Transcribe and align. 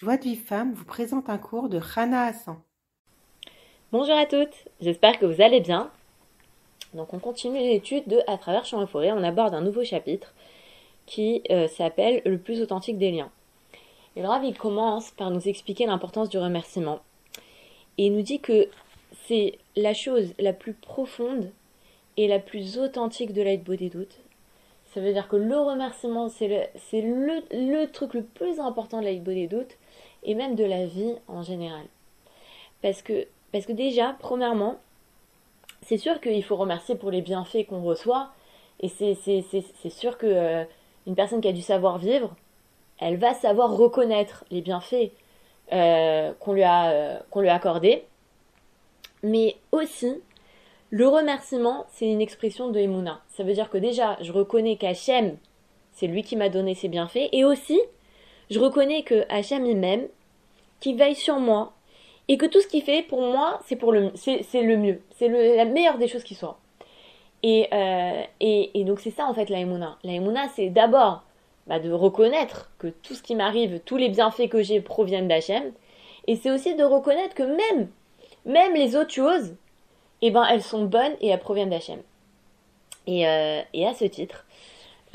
Joie 0.00 0.16
de 0.16 0.22
vie 0.22 0.36
femme 0.36 0.74
vous 0.74 0.84
présente 0.84 1.28
un 1.28 1.38
cours 1.38 1.68
de 1.68 1.78
Rana 1.78 2.26
Hassan. 2.26 2.56
Bonjour 3.90 4.14
à 4.14 4.26
toutes, 4.26 4.68
j'espère 4.80 5.18
que 5.18 5.26
vous 5.26 5.42
allez 5.42 5.58
bien. 5.58 5.90
Donc 6.94 7.12
on 7.14 7.18
continue 7.18 7.58
l'étude 7.58 8.06
de 8.06 8.20
À 8.28 8.38
travers 8.38 8.64
champs 8.64 8.80
et 8.80 8.86
forêts, 8.86 9.10
on 9.10 9.24
aborde 9.24 9.54
un 9.54 9.60
nouveau 9.60 9.82
chapitre 9.82 10.34
qui 11.06 11.42
euh, 11.50 11.66
s'appelle 11.66 12.22
Le 12.24 12.38
plus 12.38 12.62
authentique 12.62 12.96
des 12.96 13.10
liens. 13.10 13.32
Et 14.14 14.22
le 14.22 14.56
commence 14.56 15.10
par 15.10 15.32
nous 15.32 15.48
expliquer 15.48 15.86
l'importance 15.86 16.28
du 16.28 16.38
remerciement. 16.38 17.00
Et 17.96 18.08
nous 18.08 18.22
dit 18.22 18.38
que 18.38 18.68
c'est 19.26 19.58
la 19.74 19.94
chose 19.94 20.32
la 20.38 20.52
plus 20.52 20.74
profonde 20.74 21.50
et 22.16 22.28
la 22.28 22.38
plus 22.38 22.78
authentique 22.78 23.32
de 23.32 23.42
l'aide 23.42 23.64
des 23.64 23.90
doutes. 23.90 24.20
Ça 24.94 25.00
veut 25.00 25.12
dire 25.12 25.28
que 25.28 25.36
le 25.36 25.58
remerciement, 25.58 26.28
c'est 26.28 26.48
le, 26.92 27.84
truc 27.86 28.14
le 28.14 28.22
plus 28.22 28.58
important 28.58 29.00
de 29.00 29.04
l'aide 29.04 29.22
des 29.22 29.46
doutes 29.46 29.76
et 30.22 30.34
même 30.34 30.54
de 30.54 30.64
la 30.64 30.86
vie 30.86 31.14
en 31.28 31.42
général. 31.42 31.84
Parce 32.82 33.02
que, 33.02 33.26
parce 33.52 33.66
que 33.66 33.72
déjà, 33.72 34.16
premièrement, 34.18 34.76
c'est 35.82 35.98
sûr 35.98 36.20
qu'il 36.20 36.42
faut 36.42 36.56
remercier 36.56 36.94
pour 36.94 37.10
les 37.10 37.22
bienfaits 37.22 37.66
qu'on 37.68 37.82
reçoit, 37.82 38.30
et 38.80 38.88
c'est 38.88 39.90
sûr 39.90 40.18
que 40.18 40.26
euh, 40.26 40.64
personne 41.14 41.40
qui 41.40 41.48
a 41.48 41.52
du 41.52 41.62
savoir-vivre, 41.62 42.34
elle 42.98 43.16
va 43.16 43.34
savoir 43.34 43.76
reconnaître 43.76 44.44
les 44.50 44.60
bienfaits 44.60 45.10
euh, 45.72 46.32
qu'on 46.40 46.52
lui, 46.52 46.64
euh, 46.64 47.18
lui 47.36 47.48
a 47.48 47.54
accordés. 47.54 48.04
Mais 49.22 49.56
aussi, 49.72 50.20
le 50.90 51.06
remerciement, 51.06 51.84
c'est 51.90 52.06
une 52.06 52.20
expression 52.20 52.70
de 52.70 52.78
Emouna. 52.78 53.20
Ça 53.28 53.42
veut 53.42 53.52
dire 53.52 53.68
que 53.68 53.78
déjà, 53.78 54.16
je 54.20 54.32
reconnais 54.32 54.76
qu'Hachem, 54.76 55.36
c'est 55.92 56.06
lui 56.06 56.22
qui 56.22 56.36
m'a 56.36 56.48
donné 56.48 56.74
ses 56.74 56.88
bienfaits, 56.88 57.28
et 57.32 57.44
aussi, 57.44 57.78
je 58.50 58.58
reconnais 58.58 59.02
que 59.02 59.24
Hachem 59.28 59.66
il 59.66 59.76
m'aime, 59.76 60.08
qu'il 60.80 60.96
veille 60.96 61.14
sur 61.14 61.38
moi, 61.40 61.74
et 62.28 62.38
que 62.38 62.46
tout 62.46 62.60
ce 62.60 62.68
qu'il 62.68 62.82
fait 62.82 63.02
pour 63.02 63.20
moi, 63.20 63.60
c'est 63.66 63.76
pour 63.76 63.92
le, 63.92 64.12
le 64.12 64.76
mieux, 64.76 65.00
c'est 65.16 65.28
la 65.28 65.64
meilleure 65.64 65.98
des 65.98 66.08
choses 66.08 66.24
qui 66.24 66.34
soit. 66.34 66.58
Et, 67.42 67.68
euh, 67.72 68.22
et, 68.40 68.84
donc 68.84 69.00
c'est 69.00 69.10
ça 69.10 69.26
en 69.26 69.34
fait 69.34 69.48
la 69.48 69.60
Emouna. 69.60 69.98
La 70.02 70.12
Emouna, 70.12 70.48
c'est 70.56 70.70
d'abord 70.70 71.22
bah, 71.66 71.78
de 71.78 71.92
reconnaître 71.92 72.70
que 72.78 72.88
tout 72.88 73.14
ce 73.14 73.22
qui 73.22 73.34
m'arrive, 73.34 73.80
tous 73.84 73.96
les 73.96 74.08
bienfaits 74.08 74.48
que 74.48 74.62
j'ai 74.62 74.80
proviennent 74.80 75.28
d'Hachem, 75.28 75.72
et 76.26 76.36
c'est 76.36 76.50
aussi 76.50 76.74
de 76.74 76.84
reconnaître 76.84 77.34
que 77.34 77.42
même, 77.42 77.88
même 78.44 78.74
les 78.74 78.96
autres 78.96 79.12
choses, 79.12 79.54
eh 80.22 80.30
ben 80.30 80.44
elles 80.44 80.62
sont 80.62 80.84
bonnes 80.84 81.14
et 81.20 81.28
elles 81.28 81.40
proviennent 81.40 81.70
d'Hachem. 81.70 82.00
Et, 83.06 83.26
euh, 83.26 83.62
et 83.72 83.86
à 83.86 83.94
ce 83.94 84.04
titre, 84.04 84.44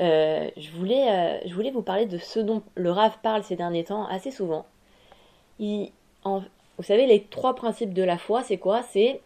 euh, 0.00 0.50
je, 0.56 0.70
voulais, 0.72 1.08
euh, 1.08 1.38
je 1.46 1.54
voulais 1.54 1.70
vous 1.70 1.82
parler 1.82 2.06
de 2.06 2.18
ce 2.18 2.40
dont 2.40 2.62
le 2.74 2.90
Rav 2.90 3.18
parle 3.22 3.44
ces 3.44 3.56
derniers 3.56 3.84
temps 3.84 4.06
assez 4.06 4.30
souvent. 4.30 4.66
Vous 5.60 6.82
savez, 6.82 7.06
les 7.06 7.22
trois 7.22 7.54
principes 7.54 7.94
de 7.94 8.02
la 8.02 8.18
foi, 8.18 8.42
c'est 8.42 8.58
quoi? 8.58 8.82
C'est 8.82 9.20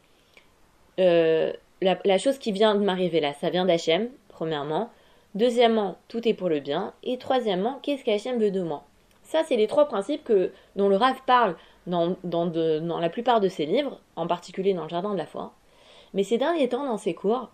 la, 0.99 2.19
chose 2.19 2.39
qui 2.39 2.53
vient 2.53 2.75
de 2.75 2.85
m'arriver 2.85 3.21
là, 3.21 3.33
ça 3.41 3.49
vient 3.49 3.65
d'Hachem, 3.65 4.11
premièrement. 4.29 4.91
Deuxièmement, 5.35 5.97
tout 6.09 6.27
est 6.29 6.35
pour 6.35 6.51
le 6.51 6.61
bien. 6.61 6.93
Et 7.03 7.17
troisièmement, 7.17 7.79
qu'est-ce 7.83 8.05
qu'Hachem 8.05 8.39
veut 8.39 8.51
de 8.51 8.61
moi? 8.61 8.85
Ça, 9.23 9.45
c'est 9.45 9.57
les 9.57 9.67
trois 9.67 9.89
principes 9.89 10.25
que, 10.25 10.53
dont 10.77 10.89
le 10.89 10.97
Rav 10.97 11.17
parle 11.27 11.57
dans 11.87 12.17
la 13.01 13.09
plupart 13.09 13.41
de 13.41 13.49
ses 13.49 13.65
livres, 13.65 13.99
en 14.17 14.27
particulier 14.27 14.75
dans 14.75 14.83
le 14.83 14.89
Jardin 14.91 15.13
de 15.13 15.19
la 15.19 15.27
foi. 15.27 15.53
Mais 16.15 16.23
ces 16.23 16.39
derniers 16.39 16.69
temps, 16.69 16.85
dans 16.85 16.99
ses 16.99 17.15
cours, 17.15 17.51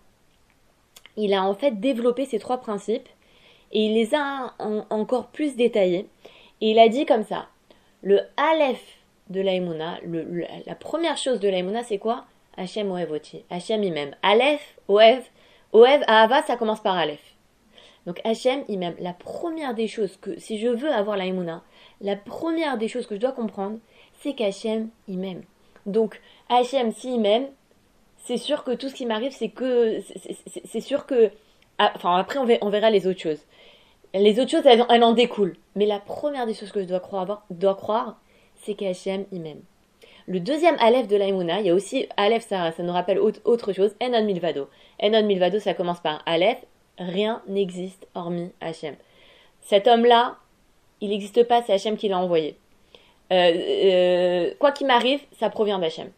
il 1.17 1.33
a 1.33 1.43
en 1.43 1.53
fait 1.53 1.79
développé 1.79 2.25
ces 2.25 2.39
trois 2.39 2.57
principes 2.57 3.07
et 3.71 3.85
il 3.85 3.93
les 3.93 4.15
a 4.15 4.53
encore 4.89 5.27
plus 5.27 5.55
détaillés. 5.55 6.07
Et 6.61 6.71
il 6.71 6.79
a 6.79 6.87
dit 6.87 7.05
comme 7.05 7.23
ça, 7.23 7.47
le 8.01 8.19
Aleph 8.37 8.99
de 9.29 9.41
l'Aïmouna, 9.41 9.99
la 10.65 10.75
première 10.75 11.17
chose 11.17 11.39
de 11.39 11.49
l'Aïmouna, 11.49 11.83
c'est 11.83 11.97
quoi? 11.97 12.25
Hachem 12.57 12.91
Oev 12.91 13.11
Oti, 13.11 13.43
Hachem 13.49 13.83
il 13.83 14.15
Aleph, 14.21 14.77
Oev, 14.87 15.23
Oev, 15.73 16.03
Ahava, 16.07 16.41
ça 16.43 16.55
commence 16.55 16.81
par 16.81 16.95
Aleph. 16.95 17.35
Donc 18.05 18.21
Hachem 18.23 18.63
m'aime. 18.69 18.95
La 18.99 19.13
première 19.13 19.73
des 19.73 19.87
choses 19.87 20.15
que, 20.17 20.39
si 20.39 20.59
je 20.59 20.67
veux 20.67 20.91
avoir 20.91 21.17
l'Aïmouna, 21.17 21.63
la 22.01 22.15
première 22.15 22.77
des 22.77 22.87
choses 22.87 23.07
que 23.07 23.15
je 23.15 23.19
dois 23.19 23.31
comprendre, 23.31 23.79
c'est 24.21 24.33
qu'Hachem 24.33 24.89
il 25.07 25.17
m'aime. 25.17 25.43
Donc 25.85 26.21
Hachem, 26.49 26.91
s'il 26.91 27.19
m'aime, 27.19 27.47
c'est 28.25 28.37
sûr 28.37 28.63
que 28.63 28.71
tout 28.71 28.89
ce 28.89 28.95
qui 28.95 29.05
m'arrive, 29.05 29.31
c'est 29.31 29.49
que. 29.49 29.99
C'est 30.65 30.81
sûr 30.81 31.05
que. 31.05 31.31
Ah, 31.77 31.91
enfin, 31.95 32.17
après, 32.17 32.39
on 32.39 32.69
verra 32.69 32.89
les 32.89 33.07
autres 33.07 33.21
choses. 33.21 33.45
Les 34.13 34.39
autres 34.39 34.51
choses, 34.51 34.65
elles, 34.65 35.03
en 35.03 35.11
découlent. 35.11 35.57
Mais 35.75 35.85
la 35.85 35.99
première 35.99 36.45
des 36.45 36.53
choses 36.53 36.71
que 36.71 36.81
je 36.81 36.87
dois 36.87 36.99
croire, 36.99 37.45
croire 37.77 38.17
c'est 38.63 38.73
qu'Hachem, 38.73 39.25
il 39.31 39.41
m'aime. 39.41 39.61
Le 40.27 40.39
deuxième 40.39 40.77
Aleph 40.79 41.07
de 41.07 41.17
l'Aïmouna, 41.17 41.59
il 41.59 41.67
y 41.67 41.69
a 41.69 41.73
aussi 41.73 42.07
Aleph, 42.17 42.47
ça, 42.47 42.71
ça 42.71 42.81
nous 42.81 42.93
rappelle 42.93 43.19
autre 43.19 43.73
chose, 43.73 43.93
Enon 44.01 44.23
Milvado. 44.23 44.69
Enon 44.99 45.23
Milvado, 45.23 45.59
ça 45.59 45.75
commence 45.75 45.99
par 45.99 46.23
Aleph, 46.25 46.57
rien 46.97 47.43
n'existe 47.47 48.07
hormis 48.15 48.51
Hachem. 48.59 48.95
Cet 49.61 49.87
homme-là, 49.87 50.37
il 51.01 51.09
n'existe 51.09 51.43
pas, 51.43 51.61
c'est 51.61 51.73
Hachem 51.73 51.97
qui 51.97 52.07
l'a 52.07 52.17
envoyé. 52.17 52.57
Euh, 53.31 53.51
euh, 53.53 54.53
quoi 54.57 54.71
qu'il 54.71 54.87
m'arrive, 54.87 55.19
ça 55.37 55.49
provient 55.49 55.77
d'Hachem. 55.77 56.09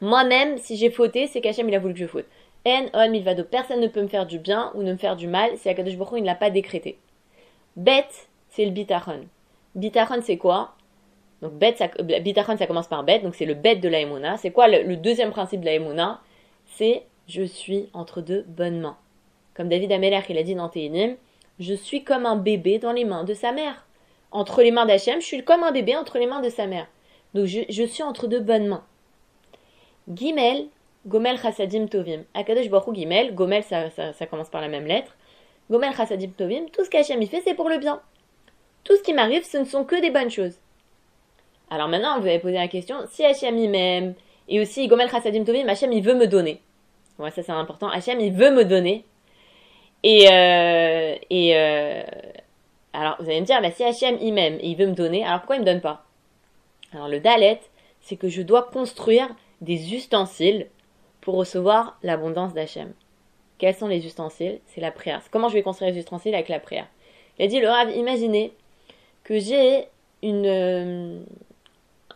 Moi-même, 0.00 0.58
si 0.58 0.76
j'ai 0.76 0.90
fauté, 0.90 1.26
c'est 1.26 1.40
qu'Hachem 1.40 1.68
il 1.68 1.74
a 1.74 1.78
voulu 1.78 1.94
que 1.94 2.00
je 2.00 2.06
faute. 2.06 2.26
En, 2.66 2.86
on, 2.92 3.10
milvado. 3.10 3.44
Personne 3.44 3.80
ne 3.80 3.86
peut 3.86 4.02
me 4.02 4.08
faire 4.08 4.26
du 4.26 4.38
bien 4.38 4.72
ou 4.74 4.82
ne 4.82 4.92
me 4.92 4.98
faire 4.98 5.16
du 5.16 5.28
mal 5.28 5.56
si 5.56 5.68
Akadosh 5.68 5.96
Baruch 5.96 6.18
il 6.18 6.22
ne 6.22 6.26
l'a 6.26 6.34
pas 6.34 6.50
décrété. 6.50 6.98
Bête, 7.76 8.28
c'est 8.50 8.64
le 8.64 8.72
bitachon. 8.72 9.26
Bitachon, 9.74 10.20
c'est 10.22 10.36
quoi? 10.36 10.74
Donc, 11.42 11.52
bête, 11.52 11.78
ça, 11.78 11.88
bitachon, 12.02 12.56
ça 12.56 12.66
commence 12.66 12.88
par 12.88 13.04
bête, 13.04 13.22
donc 13.22 13.34
c'est 13.34 13.44
le 13.44 13.54
bête 13.54 13.80
de 13.80 13.88
la 13.88 14.36
C'est 14.38 14.50
quoi 14.50 14.68
le, 14.68 14.96
deuxième 14.96 15.30
principe 15.30 15.60
de 15.60 15.66
la 15.66 16.20
C'est 16.66 17.04
je 17.28 17.42
suis 17.42 17.88
entre 17.92 18.20
deux 18.20 18.44
bonnes 18.48 18.80
mains. 18.80 18.96
Comme 19.54 19.68
David 19.68 19.92
Ameller, 19.92 20.20
il 20.28 20.38
a 20.38 20.42
dit 20.42 20.54
dans 20.54 20.68
Téhinim, 20.68 21.16
je 21.58 21.74
suis 21.74 22.04
comme 22.04 22.26
un 22.26 22.36
bébé 22.36 22.78
dans 22.78 22.92
les 22.92 23.04
mains 23.04 23.24
de 23.24 23.34
sa 23.34 23.52
mère. 23.52 23.86
Entre 24.30 24.62
les 24.62 24.70
mains 24.70 24.86
d'Hachem, 24.86 25.20
je 25.20 25.26
suis 25.26 25.44
comme 25.44 25.62
un 25.62 25.72
bébé 25.72 25.96
entre 25.96 26.18
les 26.18 26.26
mains 26.26 26.40
de 26.40 26.50
sa 26.50 26.66
mère. 26.66 26.86
Donc, 27.34 27.46
je 27.46 27.84
suis 27.84 28.02
entre 28.02 28.26
deux 28.26 28.40
bonnes 28.40 28.66
mains. 28.66 28.84
Gimel, 30.08 30.66
Gomel 31.06 31.38
Chassadim 31.38 31.86
Tovim. 31.86 32.24
Akadosh 32.34 32.68
Baruch 32.68 32.94
Gimel, 32.94 33.34
Gomel 33.34 33.62
ça, 33.62 33.90
ça, 33.90 34.26
commence 34.26 34.50
par 34.50 34.60
la 34.60 34.68
même 34.68 34.86
lettre. 34.86 35.16
Gomel 35.70 35.94
Chassadim 35.94 36.30
Tovim, 36.36 36.66
tout 36.72 36.84
ce 36.84 36.90
qu'Hachem 36.90 37.20
y 37.22 37.26
fait, 37.26 37.42
c'est 37.44 37.54
pour 37.54 37.68
le 37.68 37.78
bien. 37.78 38.00
Tout 38.84 38.96
ce 38.96 39.02
qui 39.02 39.12
m'arrive, 39.12 39.44
ce 39.44 39.58
ne 39.58 39.64
sont 39.64 39.84
que 39.84 40.00
des 40.00 40.10
bonnes 40.10 40.30
choses. 40.30 40.58
Alors 41.70 41.88
maintenant, 41.88 42.20
vous 42.20 42.26
allez 42.26 42.38
poser 42.38 42.54
la 42.54 42.68
question, 42.68 42.96
si 43.10 43.24
Hachem 43.24 43.58
y 43.58 43.68
m'aime, 43.68 44.14
et 44.48 44.60
aussi 44.60 44.86
Gomel 44.86 45.10
Chassadim 45.10 45.44
Tovim, 45.44 45.68
Hachem 45.68 45.92
il 45.92 46.02
veut 46.02 46.14
me 46.14 46.26
donner. 46.26 46.60
Ouais, 47.18 47.30
ça 47.30 47.42
c'est 47.42 47.52
important. 47.52 47.88
Hachem 47.88 48.20
il 48.20 48.32
veut 48.32 48.50
me 48.50 48.64
donner. 48.64 49.04
Et, 50.02 50.28
euh, 50.30 51.16
et 51.30 51.56
euh, 51.56 52.02
alors 52.92 53.16
vous 53.18 53.28
allez 53.28 53.40
me 53.40 53.46
dire, 53.46 53.60
bah, 53.60 53.70
si 53.72 53.82
Hachem 53.82 54.18
il 54.20 54.32
m'aime 54.32 54.58
et 54.60 54.68
il 54.68 54.76
veut 54.76 54.86
me 54.86 54.94
donner, 54.94 55.24
alors 55.24 55.40
pourquoi 55.40 55.56
il 55.56 55.60
me 55.60 55.66
donne 55.66 55.80
pas? 55.80 56.04
Alors 56.92 57.08
le 57.08 57.18
Dalet, 57.18 57.60
c'est 58.00 58.16
que 58.16 58.28
je 58.28 58.42
dois 58.42 58.62
construire 58.62 59.28
des 59.60 59.94
ustensiles 59.94 60.68
pour 61.20 61.36
recevoir 61.36 61.98
l'abondance 62.02 62.54
d'Hachem. 62.54 62.92
Quels 63.58 63.74
sont 63.74 63.88
les 63.88 64.06
ustensiles? 64.06 64.60
C'est 64.66 64.80
la 64.80 64.90
prière. 64.90 65.22
Comment 65.30 65.48
je 65.48 65.54
vais 65.54 65.62
construire 65.62 65.92
les 65.92 65.98
ustensiles 65.98 66.34
avec 66.34 66.48
la 66.48 66.60
prière 66.60 66.86
Il 67.38 67.44
a 67.44 67.48
dit 67.48 67.60
le 67.60 67.96
imaginez 67.96 68.52
que 69.24 69.38
j'ai 69.38 69.88
euh, 70.24 71.20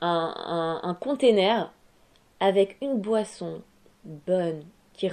un, 0.01 0.81
un, 0.83 0.95
container 0.95 1.73
avec 2.41 2.77
une 2.81 2.99
boisson 2.99 3.63
bonne 4.05 4.65
qui, 4.95 5.11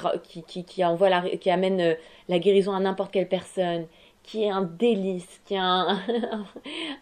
qui, 0.47 0.63
qui, 0.63 0.85
envoie 0.85 1.09
la, 1.09 1.21
qui 1.21 1.49
amène 1.49 1.81
euh, 1.81 1.95
la 2.29 2.39
guérison 2.39 2.73
à 2.73 2.79
n'importe 2.79 3.11
quelle 3.11 3.27
personne, 3.27 3.87
qui 4.23 4.43
est 4.43 4.49
un 4.49 4.61
délice, 4.61 5.41
qui 5.45 5.55
a 5.55 5.97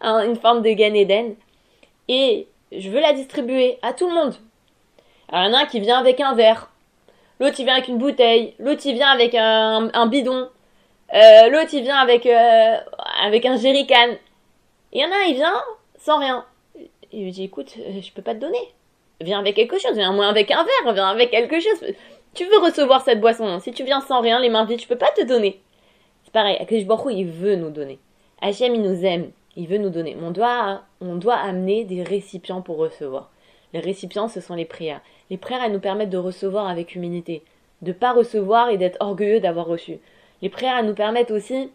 une 0.02 0.36
forme 0.36 0.62
de 0.62 0.70
Gan 0.70 0.94
Eden, 0.94 1.34
et 2.08 2.48
je 2.72 2.90
veux 2.90 3.00
la 3.00 3.12
distribuer 3.12 3.78
à 3.82 3.92
tout 3.92 4.08
le 4.08 4.14
monde. 4.14 4.34
Un 5.32 5.66
qui 5.66 5.80
vient 5.80 5.98
avec 5.98 6.20
un 6.20 6.34
verre. 6.34 6.70
L'autre, 7.40 7.56
il 7.58 7.64
vient 7.64 7.74
avec 7.74 7.88
une 7.88 7.98
bouteille. 7.98 8.54
L'autre, 8.58 8.82
il 8.84 8.94
vient 8.94 9.10
avec 9.10 9.34
un, 9.34 10.06
bidon. 10.06 10.48
Euh, 11.14 11.48
l'autre, 11.50 11.74
il 11.74 11.82
vient 11.82 11.96
avec, 11.96 12.26
euh, 12.26 12.76
avec 13.22 13.44
un 13.44 13.56
jerrycan. 13.56 14.16
Il 14.92 15.00
y 15.00 15.04
en 15.04 15.10
a 15.10 15.16
un, 15.16 15.24
il 15.28 15.34
vient 15.34 15.62
sans 15.98 16.18
rien. 16.18 16.44
Il 17.12 17.24
lui 17.24 17.32
dit, 17.32 17.44
écoute, 17.44 17.74
euh, 17.78 18.00
je 18.00 18.12
peux 18.12 18.22
pas 18.22 18.34
te 18.34 18.40
donner. 18.40 18.72
Viens 19.20 19.38
avec 19.38 19.56
quelque 19.56 19.78
chose. 19.78 19.94
Viens 19.94 20.12
moins 20.12 20.28
avec 20.28 20.50
un 20.50 20.64
verre. 20.64 20.94
Viens 20.94 21.08
avec 21.08 21.30
quelque 21.30 21.60
chose. 21.60 21.94
Tu 22.34 22.44
veux 22.44 22.58
recevoir 22.58 23.02
cette 23.02 23.20
boisson. 23.20 23.58
Si 23.60 23.72
tu 23.72 23.84
viens 23.84 24.00
sans 24.00 24.20
rien, 24.20 24.40
les 24.40 24.48
mains 24.48 24.64
vides, 24.64 24.80
je 24.80 24.86
peux 24.86 24.96
pas 24.96 25.10
te 25.16 25.24
donner. 25.24 25.60
C'est 26.24 26.32
pareil. 26.32 26.56
Akash 26.58 26.82
il 27.10 27.26
veut 27.26 27.56
nous 27.56 27.70
donner. 27.70 27.98
Hachem, 28.40 28.74
il 28.74 28.82
nous 28.82 29.04
aime. 29.04 29.30
Il 29.56 29.68
veut 29.68 29.78
nous 29.78 29.90
donner. 29.90 30.16
On 30.22 30.30
doit, 30.30 30.82
on 31.00 31.16
doit 31.16 31.36
amener 31.36 31.84
des 31.84 32.02
récipients 32.02 32.60
pour 32.60 32.76
recevoir. 32.76 33.30
Les 33.72 33.80
récipients, 33.80 34.28
ce 34.28 34.40
sont 34.40 34.54
les 34.54 34.64
prières. 34.64 35.00
Les 35.30 35.36
prières, 35.36 35.62
elles 35.64 35.72
nous 35.72 35.80
permettent 35.80 36.10
de 36.10 36.18
recevoir 36.18 36.68
avec 36.68 36.94
humilité, 36.94 37.42
de 37.82 37.92
pas 37.92 38.12
recevoir 38.12 38.70
et 38.70 38.78
d'être 38.78 38.96
orgueilleux 39.00 39.40
d'avoir 39.40 39.66
reçu. 39.66 39.98
Les 40.42 40.48
prières, 40.48 40.78
elles 40.78 40.86
nous 40.86 40.94
permettent 40.94 41.30
aussi 41.30 41.70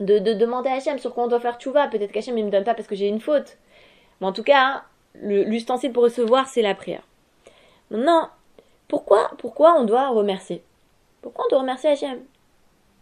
de, 0.00 0.18
demander 0.18 0.70
à 0.70 0.74
Hachem 0.74 0.98
sur 0.98 1.14
quoi 1.14 1.24
on 1.24 1.28
doit 1.28 1.40
faire 1.40 1.58
tchouva. 1.58 1.88
Peut-être 1.88 2.12
qu'Hachem, 2.12 2.36
il 2.36 2.44
me 2.44 2.50
donne 2.50 2.64
pas 2.64 2.74
parce 2.74 2.88
que 2.88 2.96
j'ai 2.96 3.08
une 3.08 3.20
faute. 3.20 3.58
Mais 4.20 4.26
en 4.26 4.32
tout 4.32 4.42
cas, 4.42 4.84
l'ustensile 5.22 5.92
pour 5.92 6.04
recevoir, 6.04 6.48
c'est 6.48 6.62
la 6.62 6.74
prière. 6.74 7.02
Maintenant, 7.90 8.30
pourquoi, 8.88 9.30
pourquoi 9.38 9.76
on 9.78 9.84
doit 9.84 10.08
remercier? 10.08 10.62
Pourquoi 11.22 11.44
on 11.46 11.48
doit 11.48 11.60
remercier 11.60 11.90
Hachem? 11.90 12.20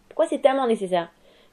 Pourquoi 0.08 0.26
c'est 0.26 0.40
tellement 0.40 0.66
nécessaire? 0.66 1.10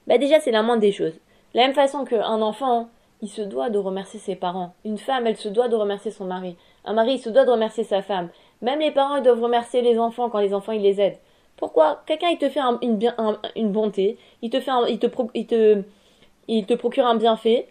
Bah 0.08 0.18
déjà, 0.18 0.40
c'est 0.40 0.52
la 0.52 0.64
moindre 0.64 0.82
des 0.82 0.92
choses. 0.92 1.14
De 1.54 1.60
la 1.60 1.66
même 1.66 1.76
façon 1.76 2.06
qu'un 2.06 2.42
enfant, 2.42 2.90
il 3.22 3.30
se 3.30 3.42
doit 3.42 3.70
de 3.70 3.78
remercier 3.78 4.20
ses 4.20 4.36
parents. 4.36 4.74
Une 4.86 4.98
femme, 4.98 5.28
elle 5.28 5.38
se 5.38 5.50
doit 5.50 5.68
de 5.68 5.76
remercier 5.76 6.12
son 6.12 6.26
mari. 6.26 6.56
Un 6.86 6.94
mari, 6.94 7.14
il 7.14 7.20
se 7.20 7.30
doit 7.30 7.46
de 7.46 7.52
remercier 7.52 7.84
sa 7.84 8.02
femme. 8.02 8.30
Même 8.62 8.80
les 8.80 8.92
parents, 8.92 9.18
ils 9.18 9.24
doivent 9.24 9.42
remercier 9.42 9.82
les 9.82 10.00
enfants 10.00 10.30
quand 10.30 10.40
les 10.40 10.54
enfants, 10.54 10.72
ils 10.72 10.82
les 10.82 11.02
aident. 11.02 11.18
Pourquoi 11.58 12.04
Quelqu'un, 12.06 12.30
il 12.30 12.38
te 12.38 12.50
fait 12.50 12.62
une, 12.82 13.72
bonté, 13.72 14.18
il 14.42 14.50
te, 14.50 14.62
fait 14.62 14.72
il, 15.34 15.48
te, 15.48 15.84
il 16.48 16.66
te 16.66 16.74
procure 16.74 17.06
un 17.06 17.16
bienfait, 17.16 17.68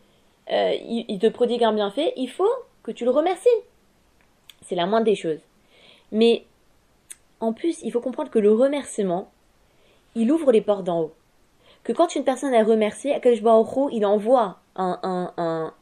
euh, 0.52 0.74
il, 0.86 1.18
te 1.18 1.26
prodigue 1.26 1.64
un 1.64 1.72
bienfait, 1.72 2.12
il 2.16 2.28
faut 2.28 2.44
que 2.82 2.90
tu 2.90 3.04
le 3.04 3.10
remercies. 3.10 3.48
C'est 4.66 4.74
la 4.74 4.84
moindre 4.84 5.06
des 5.06 5.14
choses. 5.14 5.40
Mais 6.12 6.44
en 7.40 7.54
plus, 7.54 7.80
il 7.82 7.90
faut 7.90 8.00
comprendre 8.00 8.30
que 8.30 8.38
le 8.38 8.52
remerciement, 8.52 9.30
il 10.14 10.30
ouvre 10.30 10.52
les 10.52 10.60
portes 10.60 10.84
d'en 10.84 11.00
haut. 11.00 11.14
Que 11.82 11.92
quand 11.92 12.14
une 12.14 12.24
personne 12.24 12.52
est 12.52 12.62
remerciée, 12.62 13.18
il 13.92 14.06
envoie 14.06 14.58
un, 14.78 15.72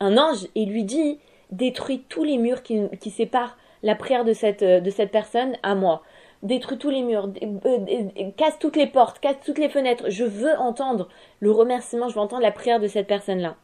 ange 0.00 0.46
et 0.54 0.64
lui 0.64 0.84
dit 0.84 1.18
détruis 1.50 2.04
tous 2.08 2.24
les 2.24 2.38
murs 2.38 2.62
qui, 2.62 3.10
séparent 3.10 3.58
la 3.82 3.94
prière 3.94 4.24
de 4.24 4.32
cette, 4.32 4.64
de 4.64 4.90
cette 4.90 5.10
personne 5.10 5.56
à 5.62 5.74
moi 5.74 6.02
détruis 6.42 6.78
tous 6.78 6.90
les 6.90 7.02
murs, 7.02 7.28
euh, 7.66 8.30
casse 8.36 8.58
toutes 8.58 8.76
les 8.76 8.86
portes, 8.86 9.20
casse 9.20 9.36
toutes 9.44 9.58
les 9.58 9.68
fenêtres. 9.68 10.10
Je 10.10 10.24
veux 10.24 10.56
entendre 10.58 11.08
le 11.40 11.50
remerciement, 11.50 12.08
je 12.08 12.14
veux 12.14 12.20
entendre 12.20 12.42
la 12.42 12.50
prière 12.50 12.80
de 12.80 12.88
cette 12.88 13.06
personne-là. 13.06 13.56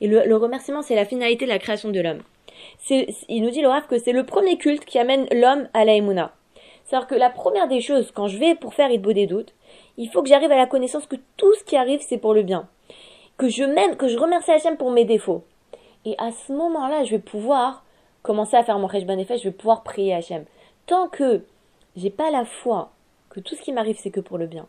Et 0.00 0.06
le, 0.06 0.36
remerciement, 0.36 0.82
c'est 0.82 0.94
la 0.94 1.04
finalité 1.04 1.44
de 1.44 1.50
la 1.50 1.58
création 1.58 1.90
de 1.90 2.00
l'homme. 2.00 2.22
Il 2.90 3.42
nous 3.42 3.50
dit 3.50 3.62
le 3.62 3.88
que 3.88 3.98
c'est 3.98 4.12
le 4.12 4.24
premier 4.24 4.58
culte 4.58 4.84
qui 4.84 4.98
amène 4.98 5.26
l'homme 5.32 5.68
à 5.74 5.84
la 5.84 5.94
Emouna. 5.94 6.32
C'est-à-dire 6.84 7.08
que 7.08 7.14
la 7.14 7.30
première 7.30 7.68
des 7.68 7.80
choses, 7.80 8.12
quand 8.12 8.28
je 8.28 8.38
vais 8.38 8.54
pour 8.54 8.74
faire 8.74 8.90
Idbo 8.90 9.12
des 9.12 9.26
doutes, 9.26 9.54
il 9.96 10.08
faut 10.08 10.22
que 10.22 10.28
j'arrive 10.28 10.52
à 10.52 10.56
la 10.56 10.66
connaissance 10.66 11.06
que 11.06 11.16
tout 11.36 11.52
ce 11.54 11.64
qui 11.64 11.76
arrive, 11.76 12.00
c'est 12.00 12.18
pour 12.18 12.32
le 12.32 12.42
bien. 12.42 12.68
Que 13.38 13.48
je 13.48 13.62
m'aime, 13.62 13.94
que 13.96 14.08
je 14.08 14.18
remercie 14.18 14.50
Hachem 14.50 14.76
pour 14.76 14.90
mes 14.90 15.04
défauts. 15.04 15.44
Et 16.04 16.16
à 16.18 16.32
ce 16.32 16.52
moment-là, 16.52 17.04
je 17.04 17.12
vais 17.12 17.20
pouvoir 17.20 17.84
commencer 18.22 18.56
à 18.56 18.64
faire 18.64 18.80
mon 18.80 18.88
Rejban 18.88 19.16
Effet, 19.16 19.38
je 19.38 19.44
vais 19.44 19.52
pouvoir 19.52 19.84
prier 19.84 20.12
Hachem. 20.12 20.44
Tant 20.86 21.06
que 21.06 21.44
j'ai 21.94 22.10
pas 22.10 22.32
la 22.32 22.44
foi 22.44 22.90
que 23.30 23.38
tout 23.38 23.54
ce 23.54 23.62
qui 23.62 23.72
m'arrive 23.72 23.96
c'est 23.96 24.10
que 24.10 24.18
pour 24.18 24.38
le 24.38 24.46
bien. 24.46 24.66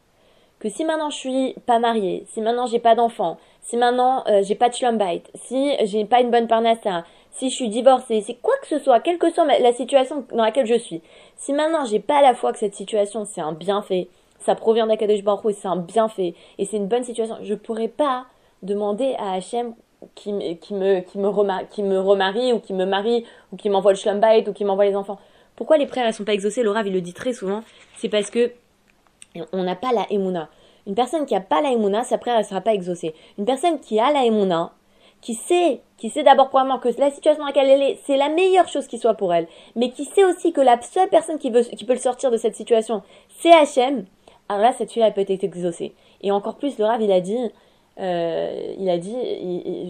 Que 0.60 0.70
si 0.70 0.86
maintenant 0.86 1.10
je 1.10 1.18
suis 1.18 1.56
pas 1.66 1.80
mariée, 1.80 2.28
si 2.30 2.42
maintenant 2.42 2.68
j'ai 2.68 2.78
pas 2.78 2.94
d'enfant, 2.94 3.38
si 3.64 3.76
maintenant 3.76 4.24
euh, 4.28 4.44
j'ai 4.44 4.54
pas 4.54 4.70
de 4.70 4.76
schlumbite, 4.76 5.32
si 5.34 5.74
j'ai 5.86 6.06
pas 6.06 6.22
une 6.22 6.30
bonne 6.30 6.48
parnassa, 6.48 7.06
si 7.32 7.50
je 7.50 7.56
suis 7.56 7.70
divorcée, 7.70 8.22
si 8.22 8.36
quoi 8.38 8.54
que 8.62 8.68
ce 8.68 8.78
soit, 8.78 9.00
quelle 9.00 9.18
que 9.18 9.32
soit 9.32 9.46
la 9.46 9.74
situation 9.74 10.26
dans 10.32 10.44
laquelle 10.44 10.68
je 10.68 10.78
suis, 10.78 11.02
si 11.38 11.54
maintenant 11.54 11.86
j'ai 11.86 12.00
pas 12.00 12.22
la 12.22 12.36
foi 12.36 12.54
que 12.54 12.60
cette 12.60 12.76
situation 12.76 13.26
c'est 13.26 13.42
un 13.42 13.54
bienfait, 13.54 14.10
ça 14.40 14.54
provient 14.54 14.86
d'Akadosh 14.86 15.24
Baruch 15.24 15.46
et 15.50 15.54
c'est 15.54 15.68
un 15.68 15.78
bienfait 15.78 16.36
et 16.60 16.66
c'est 16.66 16.78
une 16.78 16.88
bonne 16.88 17.04
situation, 17.04 17.38
je 17.42 17.56
pourrais 17.56 17.88
pas 17.88 18.26
demander 18.64 19.16
à 19.18 19.34
Hachem 19.34 19.74
qui, 20.16 20.32
qui, 20.60 20.74
me, 20.74 21.02
qui, 21.02 21.18
me 21.18 21.66
qui 21.66 21.84
me 21.84 22.00
remarie 22.00 22.54
ou 22.54 22.60
qui 22.60 22.74
me 22.74 22.86
marie 22.86 23.26
ou 23.52 23.58
qui 23.58 23.70
m'envoie 23.70 23.92
le 23.92 23.98
schlumbite 23.98 24.48
ou 24.48 24.54
qui 24.54 24.66
m'envoie 24.66 24.86
les 24.86 24.96
enfants. 24.96 25.20
Pourquoi 25.56 25.78
les 25.78 25.86
prières 25.86 26.08
ne 26.08 26.12
sont 26.12 26.24
pas 26.24 26.34
exaucées? 26.34 26.64
Laura 26.64 26.84
il 26.84 26.94
le 26.94 27.02
dit 27.02 27.14
très 27.14 27.34
souvent. 27.34 27.64
C'est 27.98 28.10
parce 28.10 28.30
que 28.30 28.52
on 29.52 29.64
n'a 29.64 29.76
pas 29.76 29.92
la 29.94 30.06
émouna. 30.10 30.50
Une 30.88 30.96
personne 30.96 31.26
qui 31.26 31.34
n'a 31.34 31.42
pas 31.42 31.62
la 31.62 31.72
émouna, 31.72 32.04
sa 32.04 32.18
prière 32.18 32.40
ne 32.40 32.44
sera 32.44 32.62
pas 32.62 32.74
exaucée. 32.74 33.14
Une 33.38 33.46
personne 33.46 33.80
qui 33.80 34.00
a 34.00 34.12
la 34.12 34.26
émouna, 34.26 34.72
qui 35.22 35.36
sait, 35.36 35.82
qui 35.98 36.10
sait 36.10 36.24
d'abord 36.24 36.50
probablement 36.50 36.80
que 36.80 36.90
la 36.98 37.12
situation 37.12 37.42
dans 37.42 37.48
laquelle 37.48 37.70
elle 37.70 37.82
est, 37.82 38.00
c'est 38.06 38.18
la 38.18 38.30
meilleure 38.30 38.68
chose 38.68 38.88
qui 38.88 38.98
soit 38.98 39.14
pour 39.14 39.34
elle, 39.34 39.48
mais 39.76 39.92
qui 39.92 40.06
sait 40.06 40.24
aussi 40.24 40.54
que 40.54 40.62
la 40.62 40.82
seule 40.82 41.10
personne 41.10 41.38
qui, 41.38 41.52
veut, 41.52 41.62
qui 41.62 41.86
peut 41.86 41.94
le 41.94 42.00
sortir 42.00 42.32
de 42.32 42.38
cette 42.38 42.56
situation, 42.56 43.04
c'est 43.38 43.52
Hachem, 43.52 44.06
alors 44.48 44.64
là, 44.64 44.74
cette 44.76 44.92
fille, 44.92 45.04
elle 45.04 45.14
peut 45.14 45.22
être 45.22 45.44
exaucée. 45.44 45.94
Et 46.22 46.32
encore 46.32 46.58
plus, 46.58 46.78
le 46.80 46.86
Rav, 46.86 47.02
il 47.02 47.12
a 47.12 47.22
dit, 47.22 47.38
euh, 48.00 48.76
il 48.78 48.90
a 48.90 48.98
dit, 48.98 49.16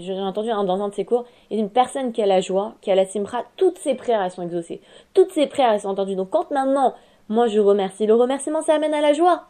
j'ai 0.01 0.19
entendu 0.19 0.49
dans 0.49 0.81
un 0.81 0.89
de 0.89 0.95
ses 0.95 1.05
cours, 1.05 1.25
il 1.51 1.59
une 1.59 1.69
personne 1.69 2.11
qui 2.11 2.21
a 2.23 2.25
la 2.25 2.41
joie, 2.41 2.73
qui 2.81 2.89
a 2.89 2.95
la 2.95 3.05
simra, 3.05 3.43
toutes 3.55 3.77
ses 3.77 3.93
prières 3.93 4.21
elles 4.21 4.31
sont 4.31 4.41
exaucées. 4.41 4.81
Toutes 5.13 5.31
ses 5.31 5.45
prières 5.45 5.73
elles 5.73 5.81
sont 5.81 5.89
entendues. 5.89 6.15
Donc 6.15 6.31
quand 6.31 6.49
maintenant, 6.49 6.95
moi 7.27 7.47
je 7.47 7.59
remercie, 7.59 8.07
le 8.07 8.15
remerciement 8.15 8.61
ça 8.61 8.73
amène 8.73 8.93
à 8.93 9.01
la 9.01 9.13
joie. 9.13 9.43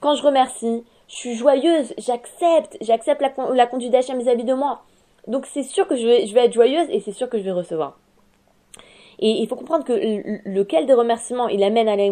Quand 0.00 0.14
je 0.14 0.22
remercie, 0.22 0.84
je 1.08 1.14
suis 1.14 1.34
joyeuse, 1.34 1.92
j'accepte, 1.98 2.76
j'accepte 2.80 3.20
la, 3.20 3.66
conduite 3.66 3.90
d'Hachem 3.90 4.18
vis-à-vis 4.18 4.44
de 4.44 4.54
moi. 4.54 4.82
Donc 5.26 5.46
c'est 5.46 5.62
sûr 5.62 5.88
que 5.88 5.96
je 5.96 6.06
vais, 6.06 6.44
être 6.44 6.52
joyeuse 6.52 6.86
et 6.90 7.00
c'est 7.00 7.12
sûr 7.12 7.28
que 7.28 7.38
je 7.38 7.42
vais 7.42 7.52
recevoir. 7.52 7.98
Et 9.18 9.30
il 9.30 9.48
faut 9.48 9.56
comprendre 9.56 9.84
que 9.84 9.92
lequel 10.48 10.86
des 10.86 10.92
remerciements 10.92 11.48
il 11.48 11.62
amène 11.64 11.88
à 11.88 11.96
la 11.96 12.04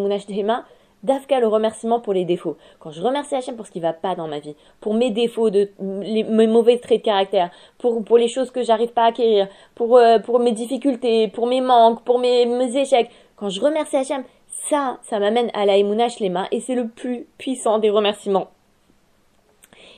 Dafka 1.03 1.41
le 1.41 1.49
remerciement 1.49 1.99
pour 2.01 2.13
les 2.13 2.25
défauts. 2.25 2.57
Quand 2.79 2.93
je 2.93 3.03
remercie 3.03 3.35
Hachem 3.35 3.57
pour 3.57 3.67
ce 3.67 3.73
qui 3.73 3.81
va 3.81 3.93
pas 3.93 4.15
dans 4.15 4.29
ma 4.29 4.39
vie, 4.39 4.55
pour 4.81 4.95
mes 4.95 5.11
défauts, 5.11 5.51
mes 5.81 6.47
mauvais 6.47 6.79
traits 6.79 7.01
de 7.01 7.05
caractère, 7.05 7.51
pour, 7.79 8.19
les 8.19 8.29
choses 8.29 8.51
que 8.51 8.63
j'arrive 8.63 8.93
pas 8.93 9.05
à 9.05 9.07
acquérir, 9.09 9.49
pour, 9.75 9.97
euh, 9.97 10.19
mes 10.39 10.53
difficultés, 10.53 11.29
pour 11.29 11.47
mes 11.47 11.61
manques, 11.61 12.03
pour 12.05 12.21
mes, 12.21 12.77
échecs, 12.77 13.11
quand 13.37 13.49
je 13.49 13.61
remercie 13.61 13.97
Hachem, 13.97 14.23
ça, 14.47 14.99
ça 15.03 15.19
m'amène 15.19 15.51
à 15.55 15.67
la 15.67 15.77
les 15.77 16.29
mains 16.29 16.47
et 16.53 16.61
c'est 16.61 16.77
le 16.77 16.87
plus 16.87 17.27
puissant 17.37 17.79
des 17.79 17.91
remerciements. 17.91 18.49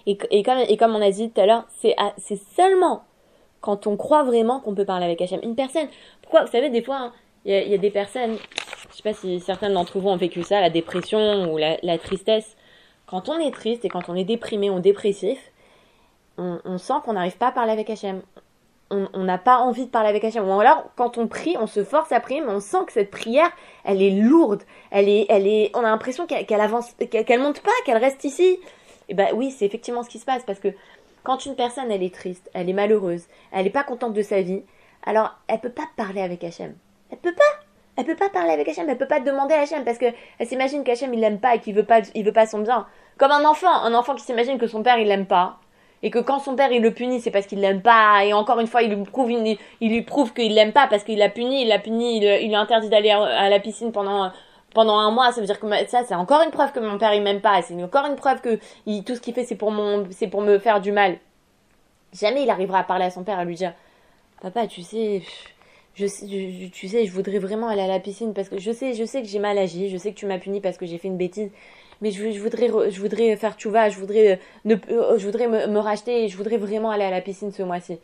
Et, 0.06 0.42
comme, 0.42 0.94
on 0.94 1.02
a 1.02 1.10
dit 1.10 1.30
tout 1.30 1.40
à 1.40 1.46
l'heure, 1.46 1.64
c'est, 1.80 1.96
seulement 2.56 3.04
quand 3.60 3.86
on 3.86 3.96
croit 3.96 4.22
vraiment 4.22 4.60
qu'on 4.60 4.74
peut 4.74 4.84
parler 4.84 5.06
avec 5.06 5.20
Hachem. 5.22 5.40
Une 5.42 5.54
personne, 5.54 5.88
pourquoi, 6.20 6.44
vous 6.44 6.50
savez, 6.50 6.68
des 6.68 6.82
fois, 6.82 6.96
hein, 6.96 7.12
il 7.46 7.52
y, 7.52 7.74
a 7.74 7.78
des 7.78 7.90
personnes 7.90 8.36
je 8.94 8.98
sais 8.98 9.02
pas 9.02 9.12
si 9.12 9.40
certains 9.40 9.70
d'entre 9.70 9.98
vous 9.98 10.08
ont 10.08 10.16
vécu 10.16 10.44
ça, 10.44 10.60
la 10.60 10.70
dépression 10.70 11.52
ou 11.52 11.58
la, 11.58 11.98
tristesse. 11.98 12.56
Quand 13.06 13.28
on 13.28 13.38
est 13.40 13.50
triste 13.50 13.84
et 13.84 13.88
quand 13.88 14.08
on 14.08 14.14
est 14.14 14.24
déprimé 14.24 14.70
ou 14.70 14.78
dépressif, 14.78 15.50
on, 16.38 16.78
sent 16.78 16.94
qu'on 17.04 17.14
n'arrive 17.14 17.36
pas 17.36 17.48
à 17.48 17.52
parler 17.52 17.72
avec 17.72 17.90
Hachem. 17.90 18.22
On 18.90 19.24
n'a 19.24 19.38
pas 19.38 19.58
envie 19.58 19.86
de 19.86 19.90
parler 19.90 20.10
avec 20.10 20.22
Hachem. 20.22 20.48
Ou 20.48 20.60
alors, 20.60 20.84
quand 20.94 21.18
on 21.18 21.26
prie, 21.26 21.56
on 21.58 21.66
se 21.66 21.82
force 21.82 22.12
à 22.12 22.20
prier, 22.20 22.40
mais 22.40 22.52
on 22.52 22.60
sent 22.60 22.84
que 22.86 22.92
cette 22.92 23.10
prière, 23.10 23.50
elle 23.82 24.00
est 24.00 24.10
lourde. 24.10 24.62
Elle 24.92 25.08
est, 25.08 25.26
elle 25.28 25.48
est, 25.48 25.72
on 25.74 25.80
a 25.80 25.90
l'impression 25.90 26.26
qu'elle 26.28 26.60
avance, 26.60 26.92
qu'elle 27.10 27.40
monte 27.40 27.62
pas, 27.62 27.72
qu'elle 27.84 27.98
reste 27.98 28.22
ici. 28.22 28.60
Et 29.08 29.14
ben 29.14 29.28
oui, 29.34 29.50
c'est 29.50 29.66
effectivement 29.66 30.04
ce 30.04 30.08
qui 30.08 30.20
se 30.20 30.24
passe 30.24 30.44
parce 30.46 30.60
que 30.60 30.68
quand 31.24 31.46
une 31.46 31.56
personne, 31.56 31.90
elle 31.90 32.04
est 32.04 32.14
triste, 32.14 32.48
elle 32.54 32.68
est 32.68 32.74
malheureuse, 32.74 33.24
elle 33.50 33.64
n'est 33.64 33.70
pas 33.70 33.82
contente 33.82 34.12
de 34.12 34.22
sa 34.22 34.40
vie, 34.40 34.62
alors 35.04 35.34
elle 35.48 35.60
peut 35.60 35.70
pas 35.70 35.88
parler 35.96 36.20
avec 36.20 36.44
Hachem. 36.44 36.74
Elle 37.10 37.18
peut 37.18 37.34
pas. 37.34 37.53
Elle 37.96 38.04
peut 38.04 38.16
pas 38.16 38.28
parler 38.28 38.50
avec 38.50 38.68
Hachem, 38.68 38.88
elle 38.88 38.98
peut 38.98 39.06
pas 39.06 39.20
demander 39.20 39.54
à 39.54 39.60
Hachem 39.60 39.84
parce 39.84 39.98
que 39.98 40.06
elle 40.38 40.46
s'imagine 40.46 40.82
qu'Hachem 40.82 41.14
il 41.14 41.20
l'aime 41.20 41.38
pas 41.38 41.54
et 41.54 41.60
qu'il 41.60 41.74
veut 41.74 41.84
pas, 41.84 42.00
il 42.14 42.24
veut 42.24 42.32
pas 42.32 42.46
son 42.46 42.58
bien. 42.58 42.86
Comme 43.18 43.30
un 43.30 43.44
enfant, 43.44 43.72
un 43.72 43.94
enfant 43.94 44.14
qui 44.14 44.24
s'imagine 44.24 44.58
que 44.58 44.66
son 44.66 44.82
père 44.82 44.98
il 44.98 45.06
l'aime 45.06 45.26
pas 45.26 45.58
et 46.02 46.10
que 46.10 46.18
quand 46.18 46.38
son 46.38 46.56
père 46.56 46.72
il 46.72 46.82
le 46.82 46.92
punit 46.92 47.20
c'est 47.20 47.30
parce 47.30 47.46
qu'il 47.46 47.60
l'aime 47.60 47.82
pas 47.82 48.24
et 48.24 48.32
encore 48.32 48.60
une 48.60 48.66
fois 48.66 48.82
il 48.82 48.92
lui 48.92 49.04
prouve 49.04 49.30
il, 49.30 49.58
lui 49.80 50.02
prouve 50.02 50.32
qu'il 50.34 50.54
l'aime 50.54 50.72
pas 50.72 50.86
parce 50.86 51.04
qu'il 51.04 51.18
l'a 51.18 51.30
puni, 51.30 51.62
il 51.62 51.68
l'a 51.68 51.78
puni, 51.78 52.18
il, 52.18 52.48
lui 52.48 52.54
interdit 52.54 52.88
d'aller 52.88 53.10
à 53.10 53.48
la 53.48 53.60
piscine 53.60 53.92
pendant 53.92 54.30
pendant 54.74 54.98
un 54.98 55.12
mois, 55.12 55.30
ça 55.30 55.40
veut 55.40 55.46
dire 55.46 55.60
que 55.60 55.66
ça 55.88 56.04
c'est 56.04 56.14
encore 56.14 56.42
une 56.42 56.50
preuve 56.50 56.72
que 56.72 56.80
mon 56.80 56.98
père 56.98 57.14
il 57.14 57.22
m'aime 57.22 57.40
pas, 57.40 57.62
c'est 57.62 57.80
encore 57.82 58.06
une 58.06 58.16
preuve 58.16 58.40
que 58.40 58.56
tout 59.02 59.14
ce 59.14 59.20
qu'il 59.20 59.32
fait 59.32 59.44
c'est 59.44 59.54
pour 59.54 59.70
mon 59.70 60.06
c'est 60.10 60.28
pour 60.28 60.42
me 60.42 60.58
faire 60.58 60.80
du 60.80 60.92
mal. 60.92 61.18
Jamais 62.12 62.42
il 62.42 62.50
arrivera 62.50 62.80
à 62.80 62.84
parler 62.84 63.06
à 63.06 63.10
son 63.10 63.24
père 63.24 63.38
à 63.38 63.44
lui 63.44 63.54
dire 63.54 63.72
papa 64.42 64.66
tu 64.66 64.82
sais 64.82 65.22
je, 65.94 66.06
je, 66.06 66.66
tu 66.68 66.88
sais, 66.88 67.06
je 67.06 67.12
voudrais 67.12 67.38
vraiment 67.38 67.68
aller 67.68 67.82
à 67.82 67.86
la 67.86 68.00
piscine 68.00 68.34
parce 68.34 68.48
que 68.48 68.58
je 68.58 68.72
sais, 68.72 68.94
je 68.94 69.04
sais 69.04 69.22
que 69.22 69.28
j'ai 69.28 69.38
mal 69.38 69.56
agi, 69.58 69.90
je 69.90 69.96
sais 69.96 70.12
que 70.12 70.16
tu 70.16 70.26
m'as 70.26 70.38
puni 70.38 70.60
parce 70.60 70.76
que 70.76 70.86
j'ai 70.86 70.98
fait 70.98 71.08
une 71.08 71.16
bêtise, 71.16 71.50
mais 72.00 72.10
je, 72.10 72.40
voudrais, 72.40 72.68
je 72.90 73.00
voudrais 73.00 73.36
faire 73.36 73.56
vas 73.66 73.88
je 73.88 73.98
voudrais, 73.98 74.40
euh, 74.66 74.76
euh, 74.90 75.18
je 75.18 75.24
voudrais 75.24 75.46
me, 75.46 75.66
me, 75.68 75.78
racheter 75.78 76.24
et 76.24 76.28
je 76.28 76.36
voudrais 76.36 76.56
vraiment 76.56 76.90
aller 76.90 77.04
à 77.04 77.10
la 77.10 77.20
piscine 77.20 77.52
ce 77.52 77.62
mois-ci. 77.62 77.98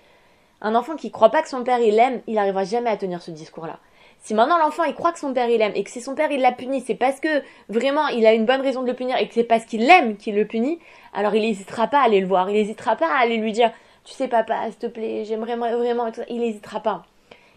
Un 0.61 0.75
enfant 0.75 0.94
qui 0.94 1.11
croit 1.11 1.30
pas 1.30 1.42
que 1.42 1.49
son 1.49 1.64
père 1.64 1.80
il 1.80 1.97
l'aime, 1.97 2.20
il 2.26 2.35
n'arrivera 2.35 2.64
jamais 2.64 2.90
à 2.90 2.97
tenir 2.97 3.23
ce 3.23 3.32
discours-là. 3.32 3.78
Si 4.23 4.35
maintenant 4.35 4.59
l'enfant 4.59 4.85
il 4.85 4.94
croit 4.94 5.12
que 5.12 5.18
son 5.18 5.32
père 5.32 5.49
il 5.49 5.59
l'aime 5.59 5.73
et 5.75 5.82
que 5.82 5.90
si 5.90 6.00
son 6.00 6.14
père 6.14 6.30
il 6.30 6.40
l'a 6.40 6.52
puni, 6.52 6.82
c'est 6.82 6.94
parce 6.94 7.18
que 7.18 7.42
vraiment 7.68 8.06
il 8.09 8.25
a 8.26 8.35
une 8.35 8.47
bonne 8.47 8.61
raison 8.61 8.82
de 8.82 8.87
le 8.87 8.94
punir 8.94 9.16
et 9.16 9.26
que 9.26 9.35
c'est 9.35 9.44
parce 9.44 9.64
qu'il 9.64 9.87
l'aime 9.87 10.16
qu'il 10.16 10.37
le 10.37 10.47
punit, 10.47 10.78
alors 11.12 11.35
il 11.35 11.42
n'hésitera 11.42 11.88
pas 11.88 12.00
à 12.00 12.04
aller 12.04 12.20
le 12.20 12.26
voir, 12.26 12.50
il 12.50 12.54
n'hésitera 12.54 12.94
pas 12.94 13.09
à 13.09 13.18
aller 13.18 13.38
lui 13.38 13.52
dire, 13.52 13.73
tu 14.04 14.14
sais 14.14 14.28
papa, 14.28 14.66
s'il 14.66 14.76
te 14.76 14.87
plaît, 14.87 15.25
j'aimerais 15.25 15.56
vraiment, 15.56 16.11
il 16.28 16.40
n'hésitera 16.40 16.80
pas. 16.80 17.04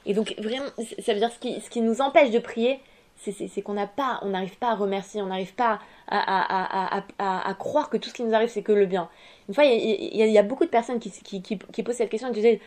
Et 0.05 0.13
donc 0.13 0.35
vraiment, 0.37 0.65
ça 0.99 1.13
veut 1.13 1.19
dire 1.19 1.31
ce 1.31 1.39
qui, 1.39 1.59
ce 1.61 1.69
qui 1.69 1.81
nous 1.81 2.01
empêche 2.01 2.31
de 2.31 2.39
prier, 2.39 2.79
c'est 3.15 3.61
qu'on 3.61 3.73
n'arrive 3.73 4.57
pas 4.57 4.71
à 4.71 4.75
remercier, 4.75 5.21
on 5.21 5.27
n'arrive 5.27 5.53
pas 5.53 5.79
à, 6.09 7.55
croire 7.57 7.89
que 7.89 7.97
tout 7.97 8.09
ce 8.09 8.13
qui 8.13 8.23
nous 8.23 8.33
arrive 8.33 8.49
c'est 8.49 8.63
que 8.63 8.71
le 8.71 8.85
bien. 8.85 9.09
Une 9.47 9.55
fois, 9.55 9.65
il 9.65 10.15
y, 10.15 10.37
a 10.37 10.43
beaucoup 10.43 10.65
de 10.65 10.69
personnes 10.69 10.99
qui, 10.99 11.11
qui, 11.11 11.41
qui, 11.41 11.57
qui 11.57 11.83
posent 11.83 11.95
cette 11.95 12.09
question 12.09 12.29
et 12.29 12.33
disaient 12.33 12.59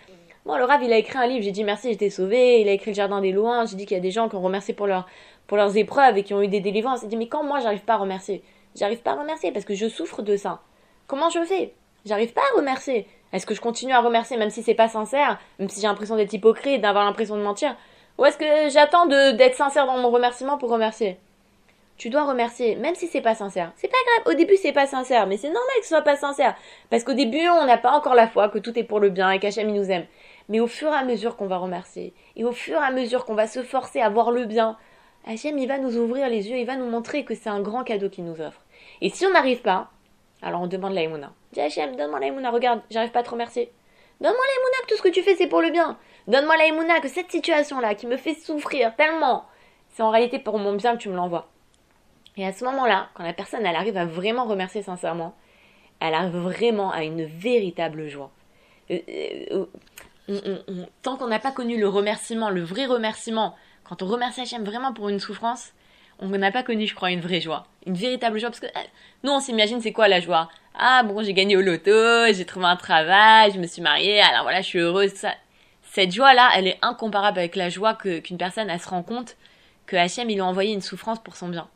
Bon, 0.47 0.57
le 0.57 0.65
Rav, 0.65 0.81
il 0.81 0.93
a 0.93 0.99
écrit 0.99 1.19
un 1.19 1.27
livre, 1.27 1.43
j'ai 1.43 1.51
dit 1.51 1.65
merci, 1.65 1.91
j'étais 1.91 2.09
sauvé. 2.09 2.61
Il 2.61 2.69
a 2.69 2.73
écrit 2.73 2.93
Le 2.93 2.95
Jardin 2.95 3.21
des 3.21 3.33
Louanges, 3.33 3.71
j'ai 3.71 3.77
dit 3.77 3.85
qu'il 3.85 3.97
y 3.97 3.99
a 3.99 4.03
des 4.03 4.13
gens 4.13 4.29
qui 4.29 4.37
ont 4.37 4.43
remercié 4.43 4.75
pour, 4.75 4.89
pour 5.49 5.57
leurs 5.57 5.77
épreuves 5.77 6.19
et 6.19 6.23
qui 6.23 6.35
ont 6.35 6.43
eu 6.43 6.47
des 6.47 6.61
délivrances. 6.61 7.01
Il 7.03 7.09
dit 7.09 7.17
Mais 7.17 7.27
quand 7.27 7.43
moi, 7.43 7.59
j'arrive 7.59 7.81
pas 7.81 7.95
à 7.95 7.99
remercier? 7.99 8.45
J'arrive 8.77 9.01
pas 9.01 9.13
à 9.13 9.15
remercier 9.17 9.51
parce 9.51 9.65
que 9.65 9.75
je 9.75 9.89
souffre 9.89 10.23
de 10.23 10.37
ça. 10.37 10.63
Comment 11.09 11.31
je 11.31 11.43
fais? 11.45 11.73
J'arrive 12.05 12.33
pas 12.33 12.43
à 12.53 12.59
remercier. 12.59 13.09
Est-ce 13.33 13.47
que 13.47 13.55
je 13.55 13.61
continue 13.61 13.93
à 13.93 14.01
remercier 14.01 14.37
même 14.37 14.51
si 14.51 14.63
c'est 14.63 14.75
pas 14.75 14.89
sincère, 14.89 15.39
même 15.59 15.69
si 15.69 15.81
j'ai 15.81 15.87
l'impression 15.87 16.17
d'être 16.17 16.33
hypocrite, 16.33 16.81
d'avoir 16.81 17.05
l'impression 17.05 17.37
de 17.37 17.43
mentir 17.43 17.77
Ou 18.19 18.25
est-ce 18.25 18.39
que 18.39 18.71
j'attends 18.71 19.07
d'être 19.07 19.55
sincère 19.55 19.87
dans 19.87 19.99
mon 19.99 20.11
remerciement 20.11 20.59
pour 20.59 20.71
remercier? 20.71 21.19
Tu 21.97 22.11
dois 22.11 22.25
remercier, 22.25 22.77
même 22.77 22.95
si 22.95 23.07
c'est 23.07 23.23
pas 23.23 23.35
sincère. 23.35 23.73
C'est 23.77 23.89
pas 23.89 23.97
grave, 24.07 24.35
au 24.35 24.37
début 24.37 24.57
c'est 24.57 24.73
pas 24.73 24.87
sincère, 24.87 25.27
mais 25.27 25.39
c'est 25.39 25.49
normal 25.49 25.73
que 25.79 25.85
ce 25.85 25.89
soit 25.89 26.03
pas 26.03 26.17
sincère. 26.17 26.55
Parce 26.91 27.05
qu'au 27.05 27.15
début, 27.15 27.49
on 27.49 27.65
n'a 27.65 27.79
pas 27.79 27.93
encore 27.93 28.15
la 28.15 28.29
foi 28.29 28.51
que 28.51 28.59
tout 28.59 28.79
est 28.79 28.85
pour 28.85 29.01
le 29.01 29.09
bien 29.09 29.31
et 29.31 29.39
qu'Hachem 29.39 29.73
nous 29.73 29.91
aime. 29.91 30.05
Mais 30.51 30.61
au 30.61 30.67
fur 30.67 30.93
et 30.93 30.97
à 30.97 31.05
mesure 31.05 31.37
qu'on 31.37 31.47
va 31.47 31.57
remercier, 31.57 32.13
et 32.37 32.45
au 32.45 32.53
fur 32.53 32.81
et 32.81 32.85
à 32.85 32.91
mesure 32.91 33.25
qu'on 33.25 33.35
va 33.35 33.47
se 33.47 33.63
forcer 33.63 34.01
à 34.01 34.11
voir 34.11 34.31
le 34.31 34.45
bien, 34.45 34.77
Hachem 35.27 35.59
il 35.59 35.67
va 35.67 35.79
nous 35.79 35.97
ouvrir 35.97 36.29
les 36.29 36.51
yeux, 36.51 36.59
il 36.59 36.67
va 36.67 36.77
nous 36.77 36.89
montrer 36.89 37.25
que 37.25 37.35
c'est 37.35 37.49
un 37.49 37.61
grand 37.61 37.83
cadeau 37.83 38.11
qu'il 38.11 38.25
nous 38.25 38.43
offre. 38.43 38.61
Et 39.01 39.09
si 39.09 39.25
on 39.27 39.33
n'arrive 39.33 39.63
pas, 39.63 39.91
alors 40.43 40.63
on 40.63 40.67
demande 40.67 40.93
l'aïmouna. 40.93 41.33
Dis 41.53 41.61
Hachem, 41.61 41.97
donne-moi 41.97 42.21
l'aïmouna, 42.21 42.51
regarde, 42.51 42.81
j'arrive 42.91 43.11
pas 43.11 43.21
à 43.21 43.23
te 43.23 43.31
remercier. 43.31 43.73
Donne-moi 44.21 44.45
l'aïmouna 44.47 44.83
que 44.83 44.89
tout 44.89 44.97
ce 44.97 45.03
que 45.03 45.09
tu 45.09 45.23
fais 45.23 45.37
c'est 45.37 45.47
pour 45.47 45.61
le 45.61 45.71
bien. 45.71 45.99
Donne-moi 46.27 46.57
l'aïmouna 46.57 47.01
que 47.01 47.09
cette 47.09 47.31
situation-là 47.31 47.95
qui 47.95 48.07
me 48.07 48.17
fait 48.17 48.35
souffrir 48.35 48.95
tellement, 48.97 49.47
c'est 49.91 50.03
en 50.03 50.11
réalité 50.11 50.39
pour 50.39 50.59
mon 50.59 50.75
bien 50.75 50.97
que 50.97 51.03
tu 51.03 51.09
me 51.09 51.17
l'envoies. 51.17 51.49
Et 52.37 52.47
à 52.47 52.53
ce 52.53 52.65
moment-là, 52.65 53.09
quand 53.15 53.23
la 53.23 53.33
personne 53.33 53.65
elle 53.65 53.77
arrive 53.77 53.97
à 53.97 54.05
vraiment 54.05 54.45
remercier 54.45 54.83
sincèrement, 54.83 55.35
elle 56.01 56.15
arrive 56.15 56.37
vraiment 56.37 56.91
à 56.91 57.05
une 57.05 57.25
véritable 57.25 58.09
joie. 58.09 58.31
Euh, 58.91 59.67
euh, 60.29 60.87
tant 61.03 61.17
qu'on 61.17 61.29
n'a 61.29 61.39
pas 61.39 61.53
connu 61.53 61.79
le 61.79 61.89
remerciement, 61.89 62.51
le 62.51 62.63
vrai 62.63 62.87
remerciement, 62.87 63.55
quand 63.85 64.03
on 64.03 64.07
remercie 64.07 64.41
Hachem 64.43 64.65
vraiment 64.65 64.93
pour 64.93 65.09
une 65.09 65.21
souffrance, 65.21 65.73
on 66.19 66.29
n'a 66.29 66.53
pas 66.53 66.63
connu, 66.63 66.87
je 66.87 66.95
crois, 66.95 67.11
une 67.11 67.21
vraie 67.21 67.41
joie. 67.41 67.67
Une 67.87 67.95
véritable 67.95 68.39
joie. 68.39 68.51
Parce 68.51 68.61
que 68.61 68.67
euh, 68.67 68.83
nous, 69.23 69.33
on 69.33 69.41
s'imagine 69.41 69.81
c'est 69.81 69.93
quoi 69.93 70.09
la 70.09 70.21
joie? 70.21 70.49
Ah 70.75 71.03
bon, 71.03 71.23
j'ai 71.23 71.33
gagné 71.33 71.57
au 71.57 71.63
loto, 71.63 72.33
j'ai 72.33 72.45
trouvé 72.45 72.67
un 72.67 72.77
travail, 72.77 73.53
je 73.53 73.59
me 73.59 73.67
suis 73.67 73.83
mariée, 73.83 74.21
alors 74.21 74.43
voilà, 74.43 74.61
je 74.61 74.67
suis 74.67 74.79
heureuse. 74.79 75.13
Ça. 75.15 75.33
Cette 75.83 76.13
joie-là, 76.13 76.51
elle 76.55 76.67
est 76.67 76.79
incomparable 76.83 77.39
avec 77.39 77.57
la 77.57 77.71
joie 77.71 77.95
qu'une 77.95 78.37
personne, 78.37 78.69
elle 78.69 78.81
se 78.81 78.89
rend 78.89 79.03
compte 79.03 79.37
que 79.87 79.97
Hachem, 79.97 80.29
il 80.29 80.35
lui 80.35 80.41
a 80.43 80.45
envoyé 80.45 80.75
une 80.75 80.83
souffrance 80.83 81.23
pour 81.23 81.37
son 81.37 81.49
bien. 81.49 81.69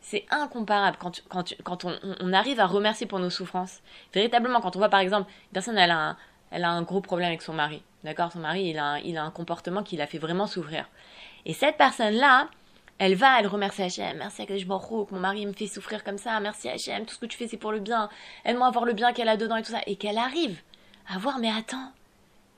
C'est 0.00 0.24
incomparable 0.30 0.96
quand, 0.98 1.22
quand, 1.28 1.54
quand 1.64 1.84
on, 1.84 2.32
arrive 2.32 2.60
à 2.60 2.66
remercier 2.66 3.06
pour 3.06 3.18
nos 3.18 3.28
souffrances. 3.28 3.80
Véritablement, 4.14 4.60
quand 4.60 4.74
on 4.76 4.78
voit 4.78 4.88
par 4.88 5.00
exemple, 5.00 5.28
une 5.30 5.52
personne, 5.52 5.76
elle 5.76 5.90
a 5.90 5.98
un, 5.98 6.16
elle 6.50 6.64
a 6.64 6.70
un 6.70 6.82
gros 6.82 7.02
problème 7.02 7.28
avec 7.28 7.42
son 7.42 7.52
mari. 7.52 7.82
D'accord? 8.04 8.32
Son 8.32 8.38
mari, 8.38 8.70
il 8.70 8.78
a, 8.78 9.00
il 9.00 9.18
a 9.18 9.24
un 9.24 9.30
comportement 9.30 9.82
qui 9.82 9.96
l'a 9.96 10.06
fait 10.06 10.18
vraiment 10.18 10.46
souffrir. 10.46 10.88
Et 11.44 11.52
cette 11.52 11.76
personne-là, 11.76 12.48
elle 12.98 13.14
va, 13.14 13.38
elle 13.38 13.46
remercie 13.46 13.82
Hachem. 13.82 14.18
Merci 14.18 14.44
que 14.46 15.12
mon 15.12 15.20
mari 15.20 15.46
me 15.46 15.52
fait 15.52 15.68
souffrir 15.68 16.02
comme 16.02 16.18
ça. 16.18 16.38
Merci 16.40 16.68
Hachem, 16.68 17.06
tout 17.06 17.14
ce 17.14 17.20
que 17.20 17.26
tu 17.26 17.38
fais, 17.38 17.46
c'est 17.46 17.56
pour 17.56 17.72
le 17.72 17.78
bien. 17.78 18.08
Aide-moi 18.44 18.72
à 18.74 18.84
le 18.84 18.92
bien 18.92 19.12
qu'elle 19.12 19.28
a 19.28 19.36
dedans 19.36 19.56
et 19.56 19.62
tout 19.62 19.70
ça. 19.70 19.80
Et 19.86 19.96
qu'elle 19.96 20.18
arrive 20.18 20.60
à 21.08 21.18
voir, 21.18 21.38
mais 21.38 21.50
attends, 21.50 21.92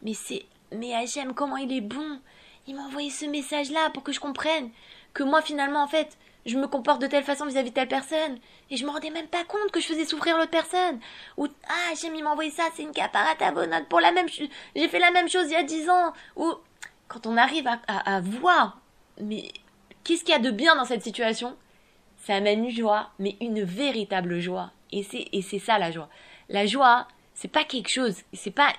mais 0.02 0.14
c'est, 0.14 0.46
mais 0.72 0.94
Hachem, 0.94 1.34
comment 1.34 1.56
il 1.56 1.72
est 1.72 1.82
bon? 1.82 2.20
Il 2.66 2.74
m'a 2.74 2.82
envoyé 2.82 3.10
ce 3.10 3.26
message-là 3.26 3.90
pour 3.90 4.02
que 4.02 4.12
je 4.12 4.20
comprenne 4.20 4.70
que 5.12 5.22
moi, 5.22 5.42
finalement, 5.42 5.82
en 5.82 5.88
fait, 5.88 6.16
je 6.46 6.56
me 6.56 6.66
comporte 6.66 7.02
de 7.02 7.06
telle 7.06 7.24
façon 7.24 7.44
vis-à-vis 7.44 7.70
de 7.70 7.74
telle 7.74 7.88
personne. 7.88 8.38
Et 8.70 8.76
je 8.76 8.86
me 8.86 8.90
rendais 8.90 9.10
même 9.10 9.26
pas 9.26 9.44
compte 9.44 9.70
que 9.72 9.80
je 9.80 9.86
faisais 9.86 10.06
souffrir 10.06 10.38
l'autre 10.38 10.50
personne. 10.50 11.00
Ou, 11.36 11.48
ah, 11.68 11.92
Hachem, 11.92 12.14
il 12.14 12.24
m'a 12.24 12.30
envoyé 12.30 12.50
ça, 12.50 12.64
c'est 12.74 12.82
une 12.82 12.92
caparate 12.92 13.42
bonade 13.52 13.86
pour 13.88 14.00
la 14.00 14.12
même 14.12 14.28
J'ai 14.28 14.88
fait 14.88 14.98
la 14.98 15.10
même 15.10 15.28
chose 15.28 15.46
il 15.48 15.52
y 15.52 15.56
a 15.56 15.62
dix 15.62 15.88
ans. 15.90 16.12
Ou, 16.36 16.54
quand 17.08 17.26
on 17.26 17.36
arrive 17.36 17.66
à, 17.66 17.78
à 17.88 18.20
voir, 18.20 18.78
mais 19.20 19.50
qu'est-ce 20.04 20.24
qu'il 20.24 20.32
y 20.32 20.36
a 20.36 20.40
de 20.40 20.50
bien 20.50 20.76
dans 20.76 20.84
cette 20.84 21.02
situation? 21.02 21.56
Ça 22.18 22.34
amène 22.34 22.64
une 22.64 22.70
joie, 22.70 23.10
mais 23.18 23.36
une 23.40 23.62
véritable 23.62 24.40
joie. 24.40 24.70
Et 24.92 25.02
c'est, 25.02 25.28
et 25.32 25.42
c'est 25.42 25.58
ça 25.58 25.78
la 25.78 25.90
joie. 25.90 26.08
La 26.48 26.66
joie, 26.66 27.06
c'est 27.34 27.48
pas 27.48 27.64
quelque 27.64 27.88
chose, 27.88 28.16
c'est 28.32 28.50
pas, 28.50 28.72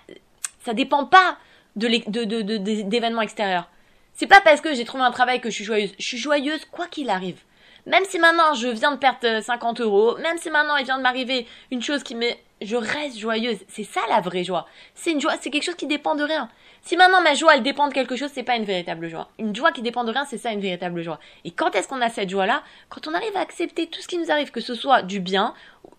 ça 0.63 0.73
dépend 0.73 1.05
pas 1.05 1.37
de, 1.75 1.87
de, 2.09 2.23
de, 2.25 2.57
d'événements 2.83 3.21
extérieurs. 3.21 3.69
C'est 4.13 4.27
pas 4.27 4.41
parce 4.41 4.61
que 4.61 4.73
j'ai 4.73 4.85
trouvé 4.85 5.03
un 5.03 5.11
travail 5.11 5.39
que 5.41 5.49
je 5.49 5.55
suis 5.55 5.63
joyeuse. 5.63 5.93
Je 5.97 6.05
suis 6.05 6.17
joyeuse 6.17 6.65
quoi 6.65 6.87
qu'il 6.87 7.09
arrive. 7.09 7.39
Même 7.85 8.03
si 8.05 8.19
maintenant 8.19 8.53
je 8.53 8.67
viens 8.67 8.91
de 8.91 8.97
perdre 8.97 9.41
50 9.41 9.79
euh, 9.79 9.83
euros, 9.85 10.17
même 10.17 10.37
si 10.37 10.51
maintenant 10.51 10.75
il 10.77 10.85
vient 10.85 10.97
de 10.97 11.03
m'arriver 11.03 11.47
une 11.71 11.81
chose 11.81 12.03
qui 12.03 12.13
me, 12.13 12.27
je 12.61 12.75
reste 12.75 13.17
joyeuse. 13.17 13.57
C'est 13.67 13.83
ça 13.83 14.01
la 14.09 14.21
vraie 14.21 14.43
joie. 14.43 14.67
C'est 14.93 15.11
une 15.11 15.21
joie, 15.21 15.33
c'est 15.41 15.49
quelque 15.49 15.63
chose 15.63 15.75
qui 15.75 15.87
dépend 15.87 16.15
de 16.15 16.23
rien. 16.23 16.49
Si 16.83 16.97
maintenant 16.97 17.21
ma 17.21 17.35
joie 17.35 17.55
elle 17.55 17.63
dépend 17.63 17.88
de 17.88 17.93
quelque 17.93 18.15
chose, 18.15 18.31
c'est 18.33 18.43
pas 18.43 18.55
une 18.55 18.65
véritable 18.65 19.07
joie. 19.07 19.29
Une 19.38 19.55
joie 19.55 19.71
qui 19.71 19.81
dépend 19.81 20.03
de 20.03 20.11
rien, 20.11 20.25
c'est 20.25 20.38
ça 20.38 20.51
une 20.51 20.61
véritable 20.61 21.03
joie. 21.03 21.19
Et 21.45 21.51
quand 21.51 21.75
est-ce 21.75 21.88
qu'on 21.88 22.01
a 22.01 22.09
cette 22.09 22.29
joie-là? 22.29 22.63
Quand 22.89 23.07
on 23.07 23.13
arrive 23.13 23.35
à 23.35 23.41
accepter 23.41 23.88
tout 23.88 24.01
ce 24.01 24.07
qui 24.07 24.17
nous 24.17 24.31
arrive, 24.31 24.51
que 24.51 24.61
ce 24.61 24.73
soit 24.73 25.03
du 25.03 25.19
bien 25.19 25.53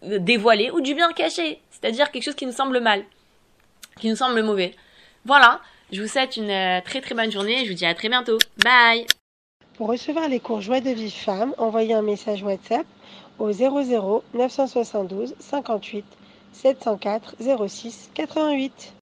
euh, 0.04 0.18
dévoilé 0.18 0.70
ou 0.70 0.80
du 0.80 0.94
bien 0.94 1.12
caché, 1.12 1.60
c'est-à-dire 1.70 2.10
quelque 2.10 2.24
chose 2.24 2.34
qui 2.34 2.46
nous 2.46 2.52
semble 2.52 2.80
mal, 2.80 3.04
qui 4.00 4.08
nous 4.08 4.16
semble 4.16 4.42
mauvais. 4.42 4.74
Voilà. 5.24 5.60
Je 5.92 6.00
vous 6.00 6.08
souhaite 6.08 6.36
une 6.36 6.50
euh, 6.50 6.80
très 6.80 7.00
très 7.00 7.14
bonne 7.14 7.30
journée 7.30 7.60
et 7.60 7.64
je 7.64 7.70
vous 7.70 7.76
dis 7.76 7.86
à 7.86 7.94
très 7.94 8.08
bientôt. 8.08 8.38
Bye. 8.64 9.06
Pour 9.76 9.88
recevoir 9.88 10.28
les 10.28 10.40
cours 10.40 10.60
Joie 10.60 10.80
de 10.80 10.90
vie 10.90 11.10
femme, 11.10 11.54
envoyez 11.58 11.94
un 11.94 12.02
message 12.02 12.42
WhatsApp 12.42 12.86
au 13.38 13.52
00 13.52 14.24
972 14.34 15.34
58 15.38 16.04
704 16.52 17.36
06 17.68 18.10
88. 18.14 18.94